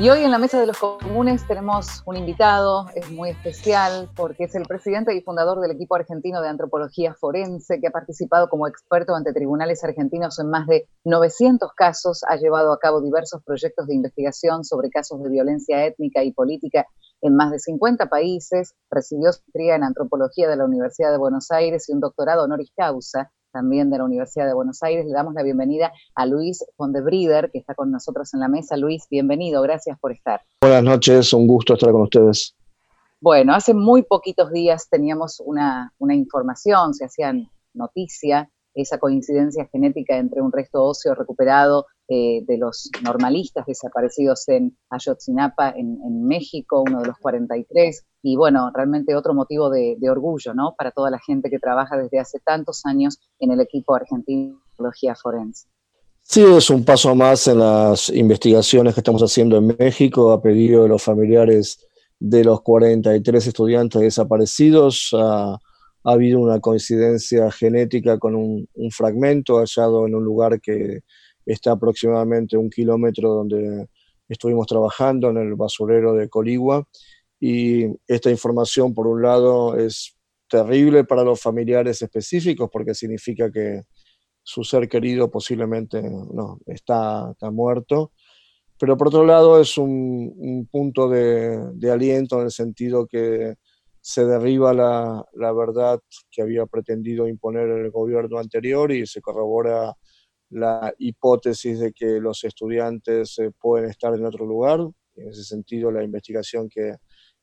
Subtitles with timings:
[0.00, 4.44] Y hoy en la Mesa de los Comunes tenemos un invitado, es muy especial porque
[4.44, 8.66] es el presidente y fundador del equipo argentino de antropología forense que ha participado como
[8.66, 13.88] experto ante tribunales argentinos en más de 900 casos, ha llevado a cabo diversos proyectos
[13.88, 16.86] de investigación sobre casos de violencia étnica y política
[17.20, 21.86] en más de 50 países, recibió su en antropología de la Universidad de Buenos Aires
[21.90, 25.06] y un doctorado honoris causa también de la Universidad de Buenos Aires.
[25.06, 28.76] Le damos la bienvenida a Luis Fondebrider, que está con nosotros en la mesa.
[28.76, 30.42] Luis, bienvenido, gracias por estar.
[30.62, 32.54] Buenas noches, un gusto estar con ustedes.
[33.20, 40.16] Bueno, hace muy poquitos días teníamos una, una información, se hacían noticia, esa coincidencia genética
[40.16, 47.02] entre un resto óseo recuperado eh, de los normalistas desaparecidos en Ayotzinapa, en, México, uno
[47.02, 50.74] de los 43, y bueno, realmente otro motivo de, orgullo, ¿no?
[50.76, 54.70] Para toda la gente que trabaja desde hace tantos años en el equipo argentino de
[54.70, 55.68] tecnología forense.
[56.20, 60.82] Sí, es un paso más en las investigaciones que estamos haciendo en México a pedido
[60.82, 61.86] de los familiares
[62.18, 65.14] de los 43 estudiantes desaparecidos.
[65.14, 65.60] ha
[66.02, 71.02] habido una coincidencia genética con un, un fragmento hallado en un lugar que
[71.46, 73.88] está aproximadamente un kilómetro donde
[74.28, 76.86] estuvimos trabajando en el basurero de Coligua.
[77.40, 80.16] Y esta información por un lado es
[80.48, 83.82] terrible para los familiares específicos porque significa que
[84.42, 88.12] su ser querido posiblemente no, está, está muerto,
[88.78, 93.54] pero por otro lado es un, punto de, de, aliento en el sentido que
[94.00, 99.94] se derriba la, la verdad que había pretendido imponer el gobierno anterior y se corrobora
[100.50, 104.80] la hipótesis de que los estudiantes eh, pueden estar en otro lugar.
[105.14, 106.96] En ese sentido, la investigación que,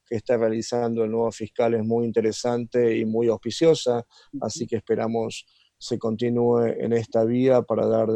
[0.10, 4.06] está realizando el nuevo fiscal es muy interesante y muy auspiciosa,
[4.40, 5.46] así que esperamos
[5.78, 8.08] se continúe en esta vía para dar,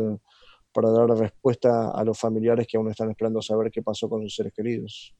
[0.71, 4.35] para dar respuesta a los familiares que aún están esperando saber qué pasó con sus
[4.35, 5.13] seres queridos.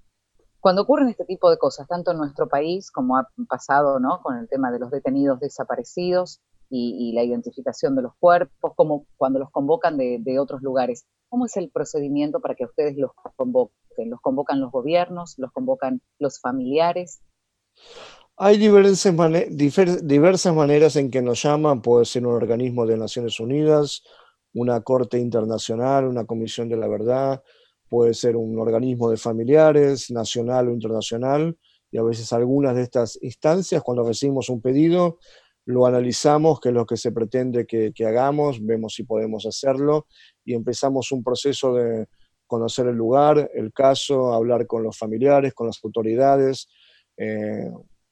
[0.62, 4.22] Cuando ocurren este tipo de cosas, tanto en nuestro país como ha pasado ¿no?
[4.22, 6.40] con el tema de los detenidos desaparecidos,
[6.72, 11.06] y, la identificación de los cuerpos, como cuando los convocan de, otros lugares.
[11.30, 14.09] ¿Cómo es el procedimiento para que ustedes los convoquen?
[14.09, 15.36] ¿Los convocan los gobiernos?
[15.38, 17.22] ¿Los convocan los familiares?
[18.38, 19.14] Hay diversas,
[20.02, 24.04] diversas maneras en que nos llaman, puede ser un organismo de Naciones Unidas,
[24.54, 27.44] una corte internacional, una comisión de la verdad,
[27.90, 31.58] puede ser un organismo de familiares, nacional o internacional,
[31.92, 35.20] y a veces algunas de estas instancias, cuando recibimos un pedido,
[35.66, 40.08] lo analizamos, qué es lo que se pretende que, hagamos, vemos si podemos hacerlo
[40.44, 42.08] y empezamos un proceso de
[42.48, 46.68] conocer el lugar, el caso, hablar con los familiares, con las autoridades,
[47.18, 47.70] eh,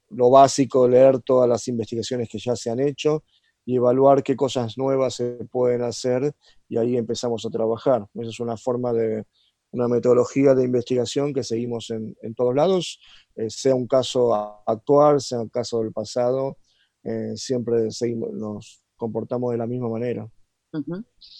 [0.09, 3.23] lo básico, leer todas las investigaciones que ya se han hecho
[3.65, 6.33] y evaluar qué cosas nuevas se pueden hacer
[6.67, 8.07] y ahí empezamos a trabajar.
[8.15, 9.25] Esa es una forma de,
[9.71, 12.99] una metodología de investigación que seguimos en, todos lados,
[13.35, 14.33] eh, sea un caso
[14.65, 16.57] actual, sea un caso del pasado,
[17.03, 20.29] eh, siempre seguimos, nos comportamos de la misma manera.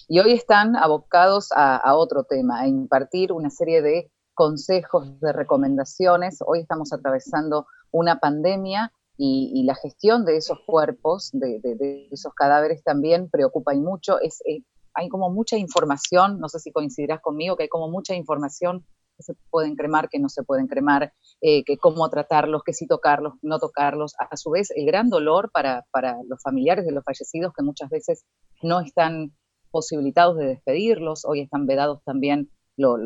[0.08, 6.38] Y hoy están abocados a, otro tema, a impartir una serie de consejos, de recomendaciones.
[6.44, 13.28] Hoy estamos atravesando una pandemia y, la gestión de esos cuerpos, de, esos cadáveres también
[13.30, 14.18] preocupa y mucho.
[14.20, 18.14] Es, eh, hay como mucha información, no sé si coincidirás conmigo, que hay como mucha
[18.14, 18.84] información
[19.20, 22.86] que se pueden cremar, que no se pueden cremar, eh, que cómo tratarlos, que sí
[22.86, 24.14] tocarlos, no tocarlos.
[24.18, 25.84] A su vez, el gran dolor para,
[26.26, 28.24] los familiares de los fallecidos que muchas veces
[28.62, 29.32] no están
[29.70, 32.98] posibilitados de despedirlos, hoy están vedados también los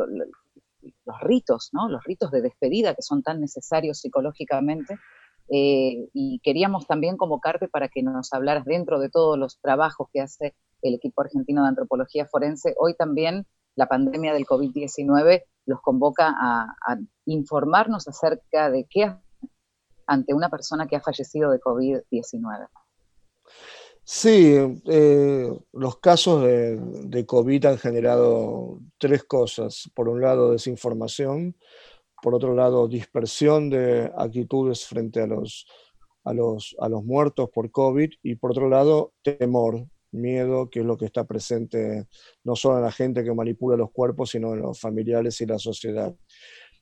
[1.20, 1.88] ritos, ¿no?
[1.88, 4.96] los ritos de despedida que son tan necesarios psicológicamente.
[5.50, 10.22] Eh, y queríamos también convocarte para que nos hablaras dentro de todos los trabajos que
[10.22, 12.74] hace el equipo argentino de antropología forense.
[12.78, 16.96] Hoy también la pandemia del COVID-19 los convoca a,
[17.26, 19.16] informarnos acerca de qué
[20.06, 22.68] ante una persona que ha fallecido de COVID-19.
[24.04, 24.54] Sí,
[24.86, 29.90] eh, los casos de, COVID han generado tres cosas.
[29.94, 31.56] Por un lado, desinformación,
[32.22, 35.66] por otro lado, dispersión de actitudes frente a los,
[36.24, 40.86] a los, a los muertos por COVID y por otro lado, temor, miedo, que es
[40.86, 42.06] lo que está presente
[42.44, 45.58] no solo en la gente que manipula los cuerpos, sino en los familiares y la
[45.58, 46.14] sociedad.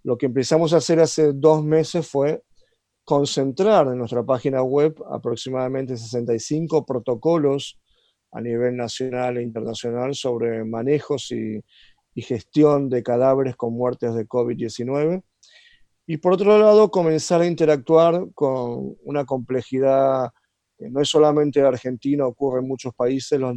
[0.03, 2.43] Lo que empezamos a hacer hace dos meses fue
[3.05, 7.81] concentrar en nuestra página web aproximadamente 65 protocolos
[8.31, 11.61] a nivel nacional e internacional sobre manejos y,
[12.15, 15.23] y gestión de cadáveres con muertes de COVID-19.
[16.07, 20.31] Y por otro lado, comenzar a interactuar con una complejidad
[20.91, 23.55] no es solamente Argentina, ocurre en muchos países, los,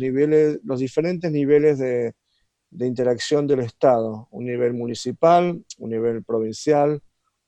[0.80, 2.14] diferentes niveles de,
[2.72, 7.02] interacción del Estado, un nivel municipal, un nivel provincial,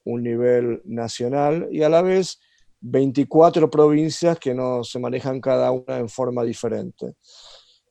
[0.06, 2.39] un nivel nacional y a la vez
[2.79, 7.15] 24 provincias que no se manejan cada una en forma diferente.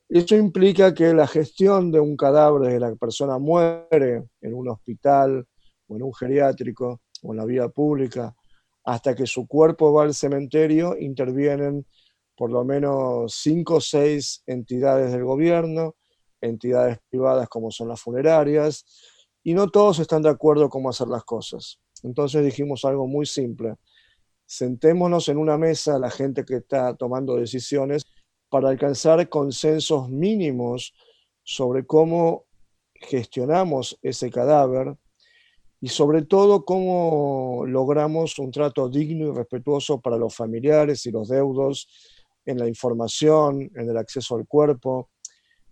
[0.09, 5.45] Eso implica que la gestión de un cadáver desde la persona muere en un hospital
[5.87, 8.33] o en un geriátrico o en la vida pública
[8.87, 11.85] hasta que su cuerpo va al cementerio, intervienen
[12.37, 15.97] por lo menos cinco o seis entidades del gobierno,
[16.39, 18.85] entidades privadas como son las funerarias,
[19.43, 21.81] y no todos están de acuerdo cómo hacer las cosas.
[22.01, 23.75] Entonces dijimos algo muy simple,
[24.45, 28.05] sentémonos en una mesa la gente que está tomando decisiones
[28.47, 30.93] para alcanzar consensos mínimos
[31.43, 32.45] sobre cómo
[32.93, 34.95] gestionamos ese cadáver
[35.79, 41.29] y sobre todo cómo logramos un trato digno y respetuoso para los familiares y los
[41.29, 41.87] deudos
[42.45, 45.09] en la información, en el acceso al cuerpo,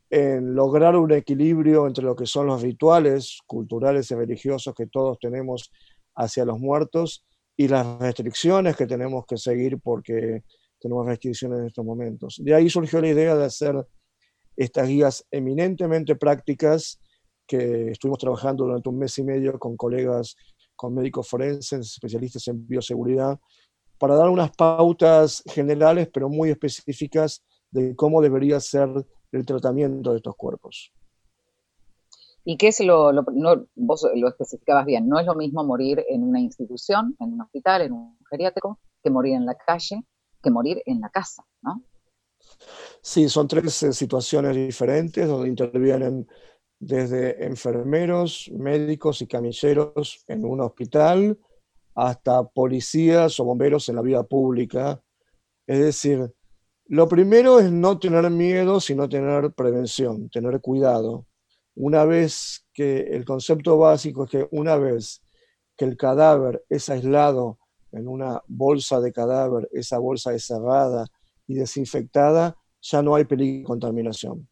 [0.10, 5.18] en lograr un equilibrio entre lo que son los rituales culturales y religiosos que todos
[5.20, 5.72] tenemos
[6.16, 7.26] hacia los muertos
[7.58, 10.44] y las restricciones que tenemos que seguir porque
[10.80, 12.40] tenemos restricciones en estos momentos.
[12.44, 13.76] De ahí surgió la idea de hacer
[14.56, 17.00] estas guías eminentemente prácticas
[17.46, 20.36] que estuvimos trabajando durante un mes y medio con colegas,
[20.76, 23.40] con médicos forenses, especialistas en bioseguridad,
[23.98, 28.90] para dar unas pautas generales, pero muy específicas de cómo debería ser
[29.32, 30.92] el tratamiento de estos cuerpos.
[32.44, 36.24] ¿Y qué es lo, no, vos lo especificabas bien, no es lo mismo morir en
[36.24, 40.04] una institución, en un hospital, en un geriátrico, que morir en la calle,
[40.44, 41.82] que morir en la casa, ¿no?
[43.02, 46.28] Sí, son tres eh, situaciones diferentes donde intervienen
[46.86, 51.36] desde enfermeros, médicos y camilleros en un hospital
[51.96, 55.02] hasta policías o bomberos en la vida pública.
[55.66, 56.32] Es decir,
[56.86, 61.26] lo primero es no tener miedo, sino tener prevención, tener cuidado.
[61.74, 65.24] Una vez que el concepto básico es que una vez
[65.76, 67.58] que el cadáver es aislado
[67.94, 71.08] en una bolsa de cadáver, esa bolsa es cerrada
[71.48, 74.48] y desinfectada, ya no hay peligro de contaminación.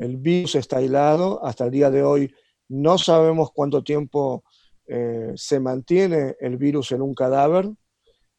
[0.00, 2.32] El virus está aislado, hasta el día de hoy
[2.68, 4.42] no sabemos cuánto tiempo
[4.86, 7.68] eh, se mantiene el virus en un cadáver,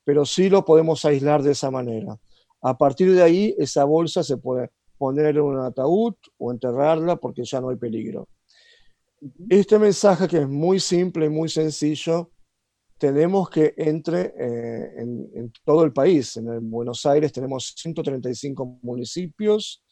[0.04, 2.18] pero sí lo podemos aislar de esa manera.
[2.64, 7.44] A partir de ahí, esa bolsa se puede poner en un ataúd o enterrarla porque
[7.44, 8.28] ya no hay peligro.
[9.48, 12.32] Este mensaje que es muy simple y muy sencillo,
[12.98, 16.38] tenemos que entre eh, en, todo el país.
[16.38, 19.84] En Buenos Aires tenemos 135 municipios.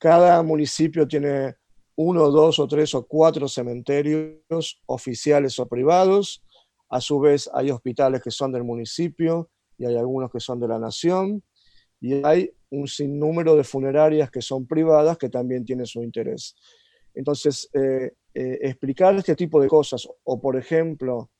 [0.00, 1.56] Cada municipio tiene
[1.94, 6.42] uno, dos o tres o cuatro cementerios oficiales o privados.
[6.88, 10.68] A su vez hay hospitales que son del municipio y hay algunos que son de
[10.68, 11.44] la nación.
[12.00, 16.56] Y hay un sinnúmero de funerarias que son privadas que también tienen su interés.
[17.12, 21.30] Entonces, eh, eh, explicar este tipo de cosas, o por ejemplo,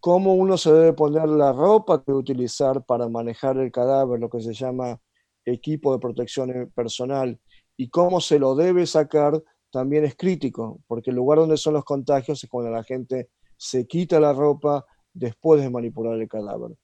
[0.00, 4.40] cómo uno se debe poner la ropa que utilizar para manejar el cadáver, lo que
[4.40, 4.98] se llama
[5.44, 7.38] equipo de protección personal,
[7.76, 11.84] y cómo se lo debe sacar, también es crítico, porque el lugar donde son los
[11.84, 16.76] contagios es cuando la gente se quita la ropa después de manipular el cadáver.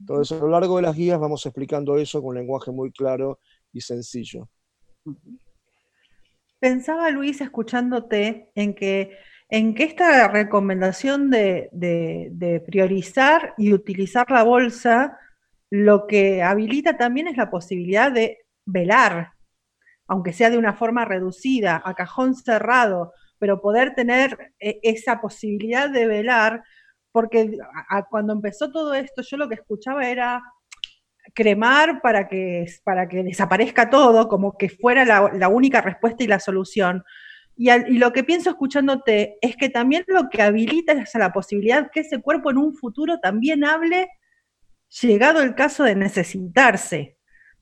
[0.00, 3.38] Entonces, a lo largo de las guías vamos explicando eso con un lenguaje muy claro
[3.72, 4.48] y sencillo.
[6.58, 9.16] Pensaba, Luis, escuchándote, en que
[9.54, 15.18] en que esta recomendación de, priorizar y utilizar la bolsa,
[15.70, 19.33] lo que habilita también es la posibilidad de velar,
[20.06, 25.90] aunque sea de una forma reducida, a cajón cerrado, pero poder tener eh, esa posibilidad
[25.90, 26.62] de velar,
[27.12, 27.56] porque
[28.10, 30.42] cuando empezó todo esto, yo lo que escuchaba era
[31.34, 36.40] cremar para que, para que desaparezca todo, como que fuera la única respuesta y la
[36.40, 37.04] solución.
[37.56, 42.00] Y, lo que pienso escuchándote es que también lo que habilita es la posibilidad que
[42.00, 44.08] ese cuerpo en un futuro también hable,
[45.00, 47.13] llegado el caso de necesitarse.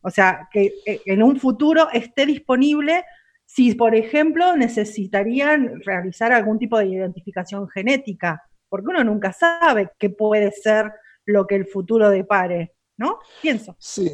[0.02, 3.04] O sea, que eh, en un futuro esté disponible
[3.46, 10.10] si, por ejemplo, necesitarían realizar algún tipo de identificación genética, porque uno nunca sabe qué
[10.10, 10.92] puede ser
[11.26, 13.18] lo que el futuro depare, ¿no?
[13.40, 13.76] Pienso.
[13.78, 14.10] Sí,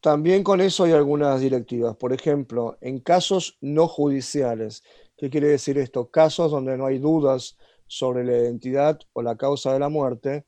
[0.00, 1.96] también con eso hay algunas directivas.
[1.96, 4.82] Por ejemplo, en casos no judiciales,
[5.22, 6.10] ¿Qué quiere decir esto?
[6.10, 10.46] Casos donde no hay dudas sobre la identidad o la causa de la muerte,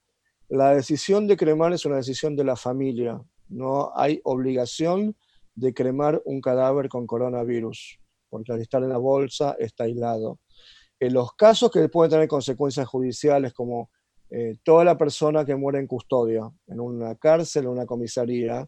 [0.49, 3.23] la decisión de cremar es una decisión de la familia.
[3.49, 5.17] No hay obligación
[5.55, 7.99] de cremar un cadáver con coronavirus,
[8.29, 10.41] porque al estar en la bolsa está aislado.
[10.99, 13.91] En los casos que pueden tener consecuencias judiciales, como
[14.31, 18.67] eh, toda la persona que muere en custodia, en una cárcel o una comisaría,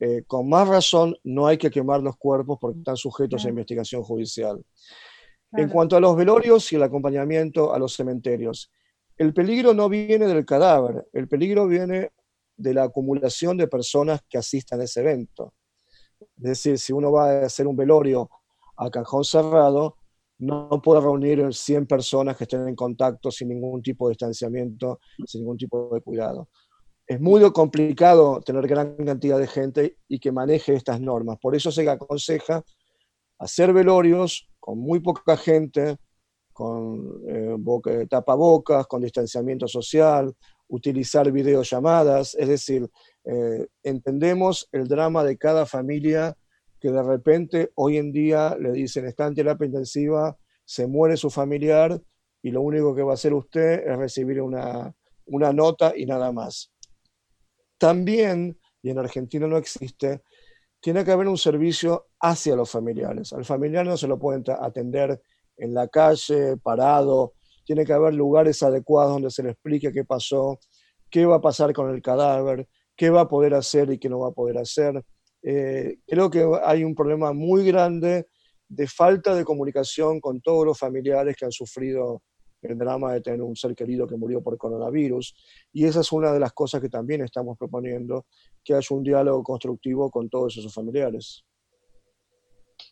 [0.00, 4.02] eh, con más razón no hay que quemar los cuerpos porque están sujetos a investigación
[4.02, 4.60] judicial.
[5.52, 8.72] En cuanto a los velorios y el acompañamiento a los cementerios,
[9.16, 12.10] el peligro no viene del cadáver, el peligro viene
[12.56, 15.54] de la acumulación de personas que asistan a ese evento.
[16.36, 18.30] Es decir, si uno va a hacer un velorio
[18.76, 19.96] a cajón cerrado,
[20.38, 25.42] no puede reunir 100 personas que estén en contacto sin ningún tipo de distanciamiento, sin
[25.42, 26.48] ningún tipo de cuidado.
[27.06, 31.38] Es muy complicado tener gran cantidad de gente y que maneje estas normas.
[31.40, 32.64] Por eso se aconseja
[33.38, 35.96] hacer velorios con muy poca gente,
[36.52, 40.34] con eh, boca, tapabocas, con distanciamiento social,
[40.72, 42.90] utilizar videollamadas, es decir,
[43.24, 46.34] eh, entendemos el drama de cada familia
[46.80, 51.28] que de repente hoy en día le dicen está en terapia intensiva, se muere su
[51.28, 52.00] familiar
[52.42, 54.94] y lo único que va a hacer usted es recibir una,
[55.26, 56.72] una nota y nada más.
[57.76, 60.22] También, y en Argentina no existe,
[60.80, 63.34] tiene que haber un servicio hacia los familiares.
[63.34, 65.20] Al familiar no se lo pueden atender
[65.58, 70.58] en la calle, parado, tiene que haber lugares adecuados donde se le explique qué pasó,
[71.10, 74.20] qué va a pasar con el cadáver, qué va a poder hacer y qué no
[74.20, 75.04] va a poder hacer.
[75.42, 78.26] Eh, creo que hay un problema muy grande
[78.68, 82.22] de falta de comunicación con todos los familiares que han sufrido
[82.62, 85.34] el drama de tener un ser querido que murió por coronavirus.
[85.72, 88.26] Y esa es una de las cosas que también estamos proponiendo,
[88.64, 91.44] que haya un diálogo constructivo con todos esos familiares.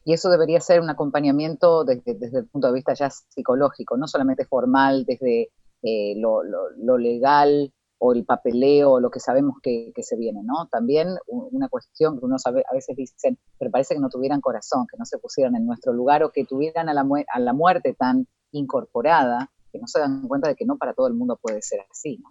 [0.04, 4.46] Y eso debería ser un acompañamiento desde, el punto de vista ya psicológico, no solamente
[4.46, 5.50] formal, desde
[5.82, 6.42] eh, lo,
[6.98, 10.68] legal o el papeleo, lo que sabemos que, se viene, ¿no?
[10.70, 14.86] También una cuestión que uno sabe, a veces dicen, pero parece que no tuvieran corazón,
[14.90, 17.92] que no se pusieran en nuestro lugar o que tuvieran a la, a la muerte
[17.92, 21.60] tan incorporada, que no se dan cuenta de que no para todo el mundo puede
[21.60, 22.30] ser así, ¿no?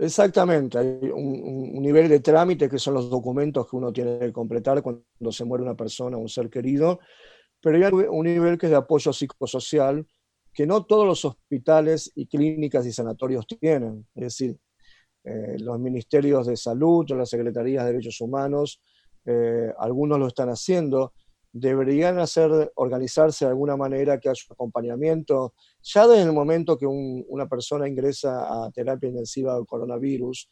[0.00, 4.82] Exactamente, hay un, nivel de trámite que son los documentos que uno tiene que completar
[4.82, 7.00] cuando se muere una persona, un ser querido,
[7.60, 10.06] pero hay un nivel que es de apoyo psicosocial
[10.54, 14.06] que no todos los hospitales y clínicas y sanatorios tienen.
[14.14, 14.56] Es decir,
[15.22, 18.80] eh, los ministerios de salud, las secretarías de derechos humanos,
[19.26, 21.12] eh, algunos lo están haciendo,
[21.52, 27.48] deberían hacer, organizarse de alguna manera que haya acompañamiento, ya desde el momento que una
[27.48, 30.48] persona ingresa a terapia intensiva de coronavirus,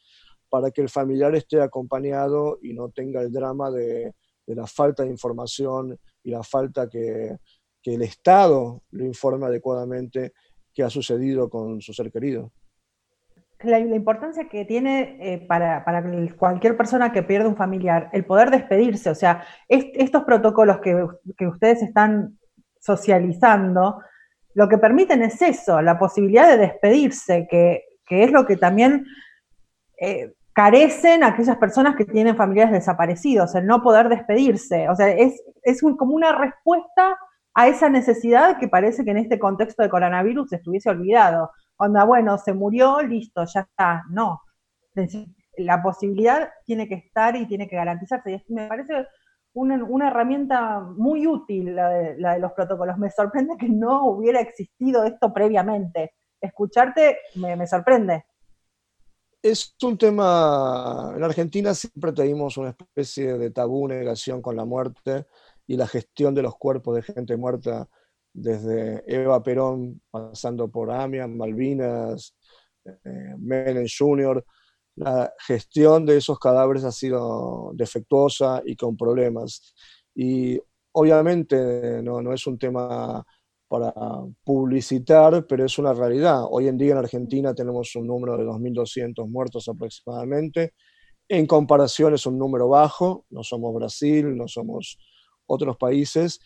[0.49, 4.13] para que el familiar esté acompañado y no tenga el drama de,
[4.47, 7.37] la falta de información y la falta que,
[7.83, 10.33] que el Estado lo informe adecuadamente
[10.73, 12.51] qué ha sucedido con su ser querido
[13.63, 15.83] la, importancia que tiene eh, para,
[16.37, 21.81] cualquier persona que pierde un familiar el poder despedirse, o sea, estos protocolos que, ustedes
[21.81, 22.37] están
[22.79, 24.01] socializando,
[24.53, 29.05] lo que permiten es eso, la posibilidad de despedirse, que, es lo que también
[29.99, 35.41] eh, carecen aquellas personas que tienen familiares desaparecidos, el no poder despedirse, o sea, es,
[35.63, 37.17] es como una respuesta
[37.53, 42.37] a esa necesidad que parece que en este contexto de coronavirus estuviese olvidado onda, bueno,
[42.37, 44.03] se murió, listo, ya está.
[44.09, 44.41] No.
[45.57, 48.43] La posibilidad tiene que estar y tiene que garantizarse.
[48.47, 49.07] Y me parece
[49.53, 52.97] una, herramienta muy útil la de, los protocolos.
[52.97, 56.13] Me sorprende que no hubiera existido esto previamente.
[56.39, 58.25] Escucharte me, sorprende.
[59.41, 65.27] Es un tema, en Argentina siempre tenemos una especie de tabú, negación con la muerte
[65.65, 67.87] y la gestión de los cuerpos de gente muerta
[68.41, 72.35] desde Eva Perón, pasando por Amian, Malvinas,
[72.85, 74.43] eh, Menem Jr.,
[74.95, 79.73] la gestión de esos cadáveres ha sido defectuosa y con problemas.
[80.13, 80.59] Y
[80.91, 83.25] obviamente no, no es un tema
[83.69, 83.93] para
[84.43, 86.41] publicitar, pero es una realidad.
[86.49, 90.73] Hoy en día en Argentina tenemos un número de 2.200 muertos aproximadamente.
[91.29, 94.97] En comparación es un número bajo, no somos Brasil, no somos
[95.45, 96.39] otros países,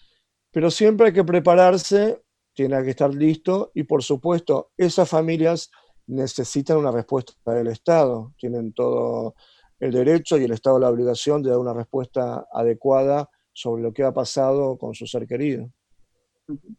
[0.53, 5.71] pero siempre hay que prepararse, tiene que estar listo y por supuesto esas familias
[6.05, 9.33] necesitan una respuesta del Estado, tienen todo
[9.79, 14.03] el derecho y el Estado la obligación de dar una respuesta adecuada sobre lo que
[14.03, 15.69] ha pasado con su ser querido.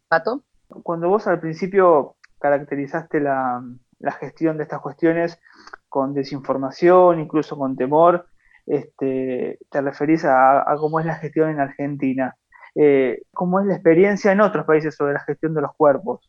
[0.08, 0.44] Pato.
[0.82, 3.62] Cuando vos al principio caracterizaste la,
[4.20, 5.40] gestión de estas cuestiones
[5.88, 8.26] con desinformación, incluso con temor,
[8.66, 12.36] este, te referís a, a, cómo es la gestión en Argentina.
[12.74, 16.28] Eh, cómo es la experiencia en otros países sobre la gestión de los cuerpos.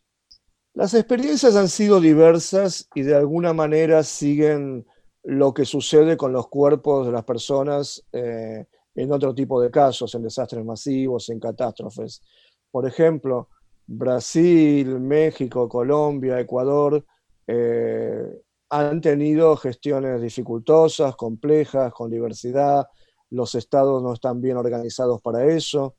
[0.74, 4.86] Las experiencias han sido diversas y de alguna manera siguen
[5.22, 10.14] lo que sucede con los cuerpos de las personas eh, en otro tipo de casos,
[10.14, 12.22] en desastres masivos, en catástrofes.
[12.70, 13.48] Por ejemplo,
[13.86, 17.04] Brasil, México, Colombia, Ecuador
[17.46, 22.86] eh, han tenido gestiones dificultosas, complejas, con diversidad.
[23.30, 25.96] Los estados no están bien organizados para eso.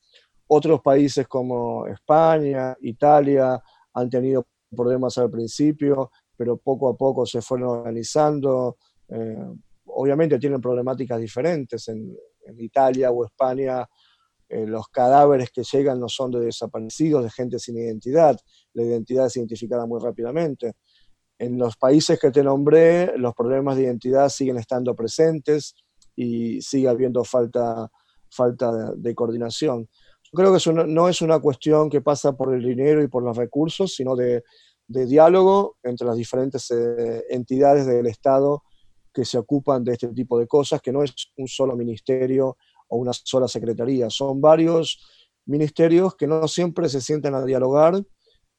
[0.48, 3.62] Otros países como España, Italia,
[3.94, 8.78] han tenido problemas al principio, pero poco a poco se fueron organizando.
[9.10, 9.46] Eh,
[9.86, 11.88] obviamente tienen problemáticas diferentes.
[11.88, 12.16] En,
[12.60, 13.86] Italia o España
[14.48, 18.40] eh, los cadáveres que llegan no son de desaparecidos, de gente sin identidad.
[18.72, 20.76] La identidad es identificada muy rápidamente.
[21.40, 25.76] En los países que te nombré, los problemas de identidad siguen estando presentes
[26.16, 27.92] y sigue habiendo falta,
[28.30, 29.88] falta de, coordinación.
[30.34, 33.38] Creo que eso no, es una cuestión que pasa por el dinero y por los
[33.38, 34.44] recursos, sino de,
[34.88, 38.64] de diálogo entre las diferentes eh, entidades del Estado
[39.14, 42.58] que se ocupan de este tipo de cosas, que no es un solo ministerio
[42.88, 45.04] o una sola secretaría, son varios
[45.46, 47.96] ministerios que no siempre se sienten a dialogar,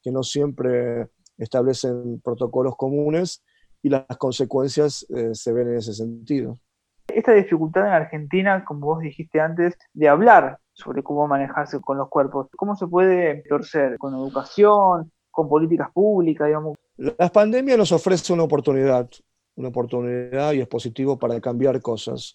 [0.02, 3.44] que no siempre establecen protocolos comunes
[3.82, 6.58] y las consecuencias eh, se ven en ese sentido.
[7.06, 12.08] Esta dificultad en Argentina, como vos dijiste antes, de hablar sobre cómo manejarse con los
[12.08, 13.98] cuerpos, ¿cómo se puede torcer?
[13.98, 15.10] ¿Con educación?
[15.30, 16.46] ¿Con políticas públicas?
[16.46, 16.76] Digamos?
[16.96, 19.08] La pandemia nos ofrece una oportunidad,
[19.56, 22.34] una oportunidad y es positivo para cambiar cosas.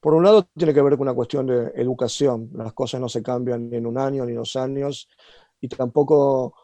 [0.00, 2.50] Por un lado, tiene que ver con una cuestión de educación.
[2.54, 5.08] Las cosas no se cambian ni en un año ni en dos años
[5.60, 6.54] y tampoco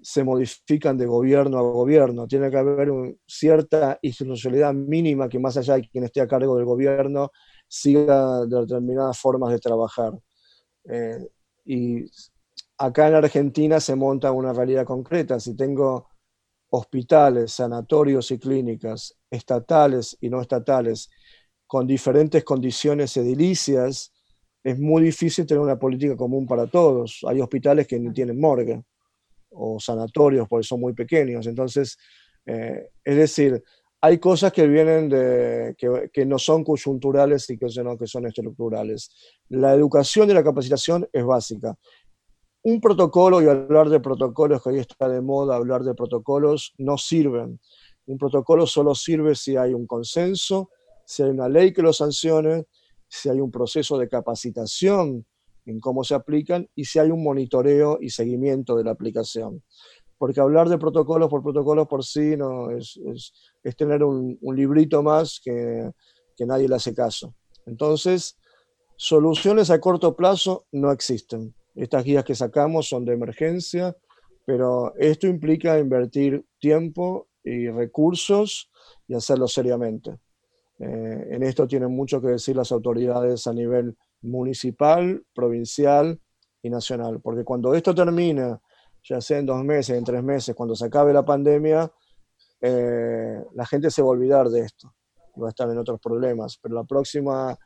[0.00, 2.26] se modifican de gobierno a gobierno.
[2.26, 2.90] Tiene que haber
[3.26, 7.30] cierta institucionalidad mínima que más allá de quien esté a cargo del gobierno
[7.68, 10.12] siga determinadas formas de trabajar.
[10.84, 11.18] Eh,
[11.64, 12.04] y
[12.78, 15.40] acá en Argentina se monta una realidad concreta.
[15.40, 16.08] Si tengo
[16.70, 21.10] hospitales, sanatorios y clínicas estatales y no estatales
[21.66, 24.12] con diferentes condiciones edilicias,
[24.62, 27.20] es muy difícil tener una política común para todos.
[27.28, 28.82] Hay hospitales que ni tienen morgue
[29.50, 31.46] o sanatorios porque son muy pequeños.
[31.46, 31.96] Entonces,
[32.46, 33.62] eh, es decir,
[34.04, 35.74] hay cosas que vienen de,
[36.12, 37.68] que, no son coyunturales y que,
[37.98, 39.10] que son estructurales.
[39.48, 41.74] La educación y la capacitación es básica.
[42.64, 46.98] Un protocolo y hablar de protocolos, que hoy está de moda hablar de protocolos, no
[46.98, 47.58] sirven.
[48.04, 50.68] Un protocolo solo sirve si hay un consenso,
[51.06, 52.66] si hay una ley que lo sancione,
[53.08, 55.24] si hay un proceso de capacitación
[55.64, 59.62] en cómo se aplican y si hay un monitoreo y seguimiento de la aplicación.
[60.18, 62.98] Porque hablar de protocolos por protocolos por sí no es,
[63.62, 65.90] es, tener un, un, librito más que,
[66.36, 67.34] que nadie le hace caso.
[67.66, 68.38] Entonces,
[68.96, 71.54] soluciones a corto plazo no existen.
[71.74, 73.96] Estas guías que sacamos son de emergencia,
[74.46, 78.70] pero esto implica invertir tiempo y recursos
[79.08, 80.18] y hacerlo seriamente.
[80.78, 86.20] Eh, en esto tienen mucho que decir las autoridades a nivel municipal, provincial
[86.62, 87.20] y nacional.
[87.20, 88.60] Porque cuando esto termina,
[89.04, 91.92] ya sea en dos meses, en tres meses, cuando se acabe la pandemia,
[92.60, 94.94] eh, la gente se va a olvidar de esto
[95.42, 96.58] va a estar en otros problemas.
[96.60, 97.56] Pero la próxima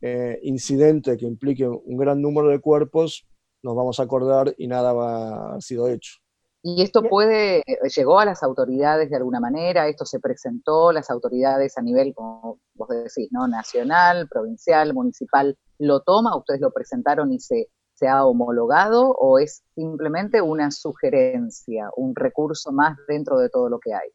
[0.00, 3.26] eh, incidente que implique un gran número de cuerpos,
[3.62, 6.18] nos vamos a acordar y nada va a haber sido hecho.
[6.62, 9.88] ¿Y esto puede, eh, llegó a las autoridades de alguna manera?
[9.88, 13.46] ¿Esto se presentó las autoridades a nivel, como vos decís, ¿no?
[13.46, 15.56] nacional, provincial, municipal?
[15.78, 16.36] ¿Lo toma?
[16.36, 19.10] ¿Ustedes lo presentaron y se, se ha homologado?
[19.10, 24.08] ¿O es simplemente una sugerencia, un recurso más dentro de todo lo que hay?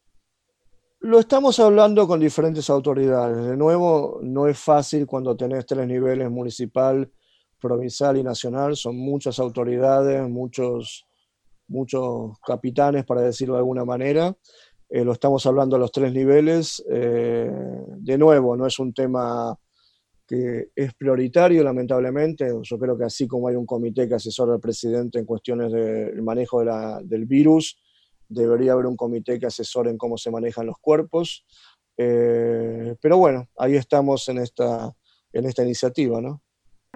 [1.00, 3.36] Lo estamos hablando con diferentes autoridades.
[3.46, 7.10] De nuevo, no es fácil cuando tenés tres niveles, municipal,
[7.60, 8.74] provincial y nacional.
[8.74, 11.06] Son muchas autoridades, muchos
[11.66, 14.34] muchos capitanes, para decirlo de alguna manera.
[14.88, 16.82] Eh, lo estamos hablando a los tres niveles.
[16.90, 17.50] Eh,
[17.96, 19.58] de nuevo, no es un tema
[20.26, 22.48] que es prioritario, lamentablemente.
[22.62, 26.22] Yo creo que así como hay un comité que asesora al presidente en cuestiones del
[26.22, 26.64] manejo
[27.02, 27.80] del virus,
[28.28, 31.44] debería haber un comité que asesore en cómo se manejan los cuerpos.
[31.96, 34.92] Eh, pero bueno, ahí estamos en esta,
[35.32, 36.40] en esta iniciativa, ¿no?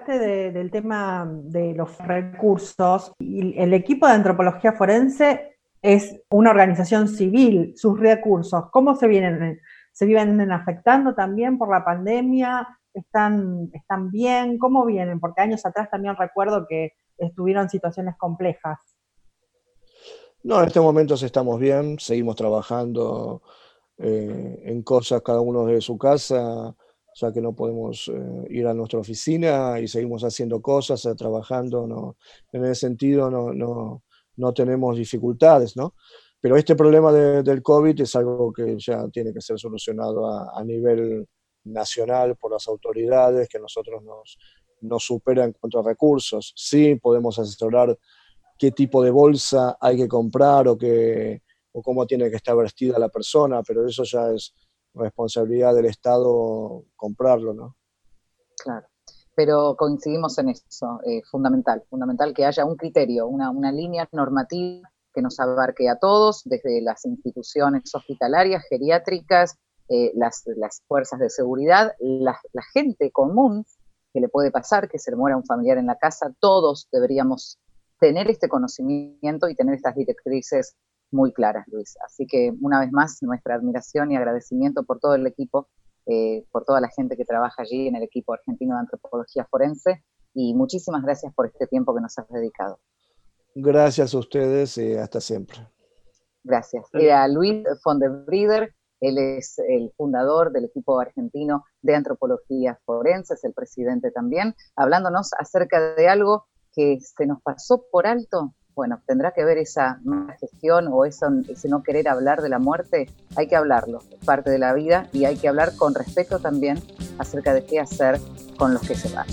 [0.07, 7.99] del tema de los recursos, el equipo de antropología forense es una organización civil, sus
[7.99, 9.59] recursos, ¿cómo se vienen,
[9.91, 12.78] se vienen afectando también por la pandemia?
[12.93, 14.57] ¿Están, ¿Están bien?
[14.57, 15.19] ¿Cómo vienen?
[15.19, 18.79] Porque años atrás también recuerdo que estuvieron situaciones complejas.
[20.43, 23.41] No, en estos momentos estamos bien, seguimos trabajando
[23.97, 26.75] eh, en cosas cada uno de su casa
[27.19, 31.87] ya que no podemos eh, ir a nuestra oficina y seguimos haciendo cosas, eh, trabajando,
[31.87, 32.17] no,
[32.51, 34.03] en ese sentido no, no,
[34.37, 35.95] no tenemos dificultades, ¿no?
[36.39, 41.27] Pero este problema del COVID es algo que ya tiene que ser solucionado a nivel
[41.63, 44.37] nacional por las autoridades, que nosotros nos,
[44.81, 46.53] nos supera en cuanto a recursos.
[46.55, 47.97] Sí podemos asesorar
[48.57, 51.41] qué tipo de bolsa hay que comprar o, qué,
[51.71, 54.53] o cómo tiene que estar vestida la persona, pero eso ya es
[54.93, 57.75] responsabilidad del Estado comprarlo, ¿no?
[58.61, 58.87] Claro.
[59.33, 64.91] pero coincidimos en eso, eh, fundamental, fundamental que haya un criterio, una, una línea normativa
[65.13, 69.57] que nos abarque a todos, desde las instituciones hospitalarias, geriátricas,
[69.89, 73.65] eh, las, las, fuerzas de seguridad, la, la, gente común
[74.13, 77.59] que le puede pasar, que se le muera un familiar en la casa, todos deberíamos
[77.99, 80.75] tener este conocimiento y tener estas directrices
[81.11, 81.95] muy claras, Luis.
[82.05, 85.67] Así que una vez más, nuestra admiración y agradecimiento por todo el equipo,
[86.05, 90.03] eh, por toda la gente que trabaja allí en el equipo argentino de antropología forense
[90.33, 92.79] y muchísimas gracias por este tiempo que nos has dedicado.
[93.55, 95.67] Gracias a ustedes y hasta siempre.
[96.43, 96.85] Gracias.
[96.93, 103.43] Y a Luis Fondebrider, él es el fundador del equipo argentino de antropología forense, es
[103.43, 108.53] el presidente también, hablándonos acerca de algo que se nos pasó por alto.
[108.75, 109.99] Bueno, tendrá que ver esa
[110.39, 113.09] gestión o eso, ese no querer hablar de la muerte.
[113.35, 116.81] Hay que hablarlo, es parte de la vida y hay que hablar con respeto también
[117.17, 118.19] acerca de qué hacer
[118.57, 119.27] con los que se van.